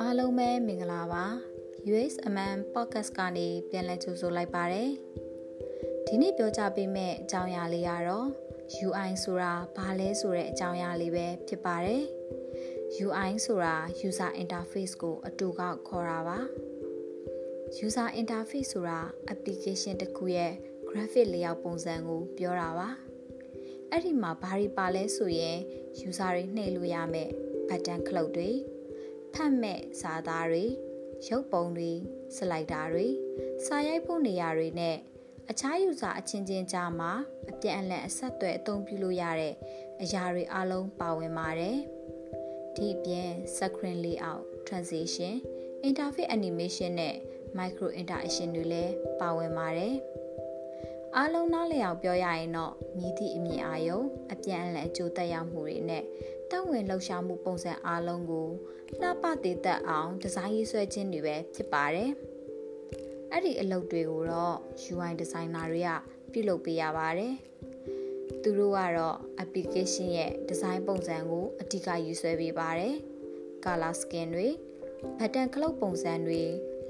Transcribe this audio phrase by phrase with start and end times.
[0.00, 1.24] အားလုံးပဲမင်္ဂလာပါ
[1.92, 4.90] USMN podcast ကနေပြန်လည်ကြိုဆိုလိုက်ပါတယ်
[6.06, 8.28] ဒီနေ့ပြောကြပေးမယ့်အကြောင်းအရာလေးကတော့
[8.86, 12.02] UI ဆိုတာဘာလဲဆိုတဲ့အကြောင်းအရာလေးပဲဖြစ်ပါတယ်
[13.06, 13.74] UI ဆိုတာ
[14.08, 16.38] user interface ကို အတူကောက်ခေါ်တာပါ
[17.86, 19.00] user interface ဆိုတာ
[19.32, 20.52] application တစ်ခုရဲ့
[20.88, 22.88] graphic layout ပုံစံကို ပြောတာပါ
[23.94, 25.58] အဲ့ဒီမှာဘာတွေပါလဲဆိုရင်
[26.08, 27.30] user တွေနှိပ်လို့ရမယ်
[27.68, 28.50] button ခလုတ်တွေ
[29.34, 30.64] ဖတ်မဲ့စာသားတွေ
[31.28, 31.92] ရုပ်ပုံတွေ
[32.36, 33.06] စလိုက်တာတွေ
[33.64, 34.96] စာရိုက်ဖို့နေရာတွေနဲ့
[35.50, 37.12] အခြား user အချင်းချင်းကြားမှာ
[37.50, 39.54] အပြန်အလှန်အဆက်အသွယ်အသုံးပြုလို့ရတဲ့
[40.02, 41.78] အရာတွေအလုံးပါဝင်ပါတယ်
[42.76, 45.34] ဒီအပြင် screen layout transition
[45.88, 47.16] interface animation နဲ့
[47.58, 49.94] micro interaction တွေလည်းပါဝင်ပါတယ်
[51.16, 54.00] အားလုံးနားလည်အောင်ပြောရရင်တော့မြည်သည့်အမြင်အာရုံ
[54.32, 56.04] အပြန်အလှန်အကျိုးသက်ရောက်မှုတွေနဲ့
[56.50, 58.48] တက်ဝင်လှုပ်ရှားမှုပုံစံအားလုံးကို
[59.00, 62.10] လှပတည်သက်အောင်ဒီဇိုင်းရေးဆွဲခြင်းတွေပဲဖြစ်ပါတယ်။
[63.32, 64.56] အဲ့ဒီအလုပ်တွေကိုတော့
[64.92, 65.90] UI designer တွေက
[66.32, 67.34] ပြုလုပ်ပေးရပါတယ်။
[68.42, 72.94] သူတို့ကတော့ application ရဲ့ design ပုံစံကိုအဓိကယူဆွဲပေးပါတယ်။
[73.64, 74.48] color skin တွေ
[75.18, 76.42] button ခလုတ်ပုံစံတွေ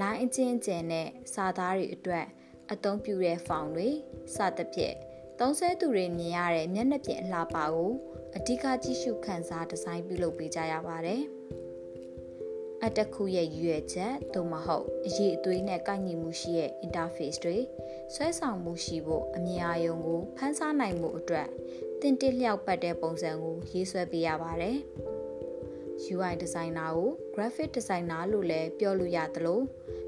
[0.00, 2.26] line အချင်းကျယ်နဲ့စာသားတွေအတွက်
[2.72, 3.88] အသုံးပြုတဲ့ font တွေ
[4.34, 4.96] စသဖြင့်
[5.38, 7.90] သုံးဆဲသူတွေမြင်ရတဲ့မျက်နှာပြင်အလှပကို
[8.36, 11.22] အဓိကကြည့်ရှုခန်းစားဒီဇိုင်းပြုလုပ်ပေးကြရပါတယ်။
[12.84, 17.56] အတခုရဲ့ရွေချက်သို့မဟုတ်အရေးအသွေးနဲ့ကိုက်ညီမှုရှိတဲ့ interface တွေ
[18.14, 21.48] ဆွဲဆောင်မှုရှိဖို့အမြင်အာရုံကိုဖန်ဆားနိုင်မှုအတွက်
[22.00, 24.76] တင်တစ်လျောက်ပတ်တဲ့ပုံစံကိုရေးဆွဲပေးရပါတယ်။
[26.14, 29.60] UI designer ကို graphic designer လို့လည်းပြောလို့ရသလို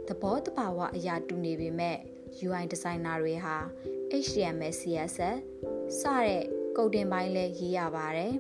[0.09, 1.99] သဘောတဘာဝအရာတူနေပေမဲ့
[2.47, 3.57] UI designer တွေဟာ
[4.25, 5.39] HTML CSS
[6.01, 6.45] စတဲ့
[6.77, 8.33] ကုတ်တင်ပိုင်းလည်းရေးရပါတယ်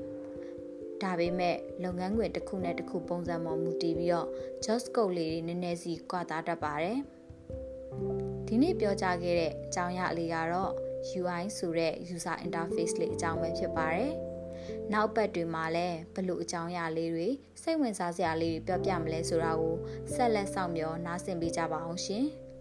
[1.02, 4.28] ။ဒါပေမဲ့လုပ်ငန်းခွင်တစ်ခုနဲ့တစ်ခုပုံစံပေါ်မူတည်ပြီးတော့
[4.64, 6.98] just code လေးတွေနည်းနည်းစီကွာသားတတ်ပါတယ်။
[8.46, 10.72] ဒီနေ့ပြောကြားခဲ့တဲ့အကြောင်းအရာလေးကတော့
[11.20, 14.12] UI ဆိုတဲ့ user interface လေးအကြောင်းပဲဖြစ်ပါတယ်။
[14.92, 17.28] နောက်ပတ်တွေမှာလည်းဘလို့အကြောင်းအရာလေးတွေ
[17.62, 19.76] စိတ်ဝင်စားစရာလေးတွေပြောပြမလဲဆိုတာကို
[20.14, 22.26] ဆက်လက်ဆောင်ပြောနားဆင်ပေးကြပါအောင်ရှင်။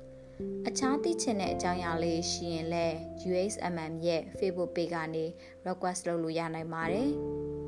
[0.68, 2.96] အခြားသိချင်တဲ့အကြောင်းအရာလေးရှိရင်လည်း
[3.30, 5.26] UHMM ရဲ့ Facebook page ကနေ
[5.68, 7.10] request လုပ်လို့ရနိုင်ပါတယ်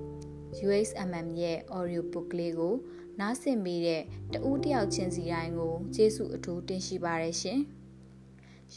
[0.66, 2.76] ။UHMM ရဲ့ audio book လေးကို
[3.20, 4.02] နားဆင်ပြီးတဲ့
[4.34, 7.60] တဦးတယောက်ချင်းစီတိုင်းကိုကျေးဇူးအထူးတင်ရှိပါတယ်ရှင်။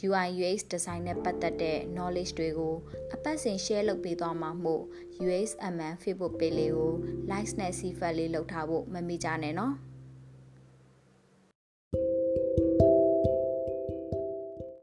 [0.07, 2.75] UI UX design နဲ့ပတ်သက်တဲ့ knowledge တွေကို
[3.13, 4.83] အပတ်စဉ် share လုပ်ပေးသွားမှာမို့
[5.25, 6.93] UXMN Facebook page လေးကို
[7.31, 9.75] like နဲ့ see ဖတ်လေးလုပ်ထားဖို့မမေ့ကြနဲ့နော်။